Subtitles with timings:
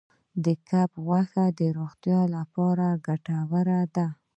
[0.43, 4.07] د کب غوښه د روغتیا لپاره ګټوره ده.